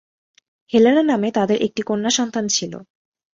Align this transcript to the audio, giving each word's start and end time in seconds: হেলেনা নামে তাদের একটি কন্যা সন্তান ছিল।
হেলেনা 0.71 1.03
নামে 1.03 1.29
তাদের 1.31 1.57
একটি 1.61 1.81
কন্যা 1.81 2.11
সন্তান 2.17 2.45
ছিল। 2.47 2.73